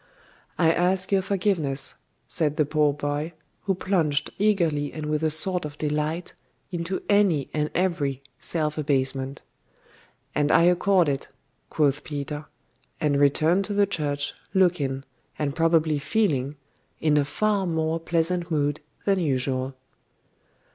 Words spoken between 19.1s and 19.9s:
usual.